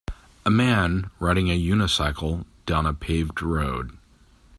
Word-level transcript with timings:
A 0.47 0.49
man 0.49 1.11
riding 1.19 1.51
a 1.51 1.55
unicycle 1.63 2.45
down 2.65 2.87
a 2.87 2.93
paved 2.95 3.39
road 3.39 3.95